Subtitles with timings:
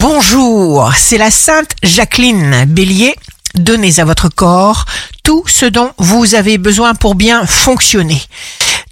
[0.00, 3.16] Bonjour, c'est la Sainte Jacqueline Bélier.
[3.56, 4.84] Donnez à votre corps
[5.24, 8.22] tout ce dont vous avez besoin pour bien fonctionner.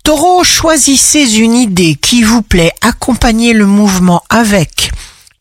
[0.02, 4.90] Taureau, choisissez une idée qui vous plaît, accompagnez le mouvement avec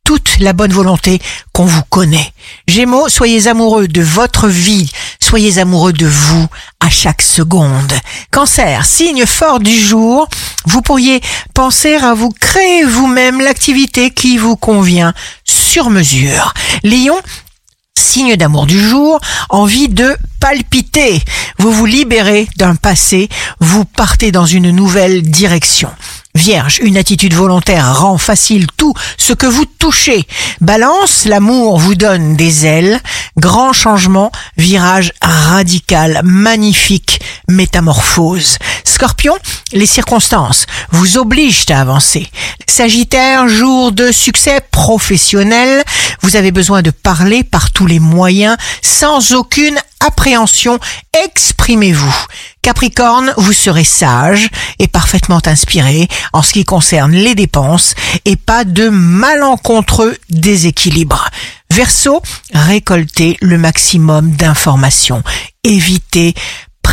[0.05, 1.19] toute la bonne volonté
[1.51, 2.31] qu'on vous connaît.
[2.67, 4.89] Gémeaux, soyez amoureux de votre vie,
[5.19, 6.47] soyez amoureux de vous
[6.79, 7.91] à chaque seconde.
[8.31, 10.29] Cancer, signe fort du jour,
[10.65, 11.21] vous pourriez
[11.55, 15.13] penser à vous créer vous-même l'activité qui vous convient
[15.75, 16.53] sur mesure.
[16.83, 17.19] Lion,
[17.99, 19.19] signe d'amour du jour,
[19.49, 21.21] envie de palpiter.
[21.59, 23.27] Vous vous libérez d'un passé,
[23.59, 25.89] vous partez dans une nouvelle direction.
[26.33, 30.25] Vierge, une attitude volontaire rend facile tout ce que vous touchez.
[30.61, 33.01] Balance, l'amour vous donne des ailes.
[33.35, 38.59] Grand changement, virage radical, magnifique, métamorphose.
[38.85, 39.35] Scorpion,
[39.73, 42.27] les circonstances vous obligent à avancer.
[42.67, 45.83] Sagittaire, jour de succès professionnel,
[46.21, 50.79] vous avez besoin de parler par tous les moyens, sans aucune appréhension,
[51.25, 52.15] exprimez-vous.
[52.61, 57.95] Capricorne, vous serez sage et parfaitement inspiré en ce qui concerne les dépenses
[58.25, 61.29] et pas de malencontreux déséquilibre.
[61.71, 62.21] Verseau,
[62.53, 65.23] récoltez le maximum d'informations.
[65.63, 66.35] Évitez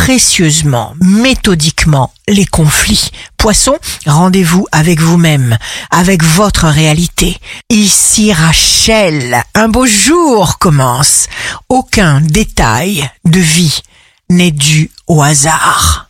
[0.02, 3.12] précieusement, méthodiquement les conflits.
[3.36, 5.56] Poisson, rendez-vous avec vous-même,
[5.92, 7.38] avec votre réalité.
[7.70, 11.28] Ici Rachel, un beau jour commence.
[11.68, 13.80] Aucun détail de vie
[14.28, 16.01] n'est dû au hasard.